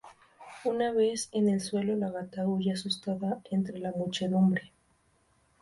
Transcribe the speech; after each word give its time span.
Una 0.63 0.91
vez 0.91 1.29
en 1.31 1.47
el 1.47 1.61
suelo 1.61 1.95
la 1.95 2.09
gata 2.09 2.47
huye 2.47 2.71
asustada 2.71 3.39
entre 3.51 3.77
la 3.77 3.91
muchedumbre. 3.91 4.71